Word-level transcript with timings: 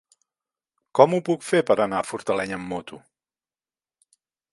Com 0.99 1.11
ho 1.17 1.19
puc 1.27 1.45
fer 1.47 1.59
per 1.67 1.75
anar 1.85 1.99
a 1.99 2.05
Fortaleny 2.13 2.55
amb 2.57 2.65
moto? 2.73 2.99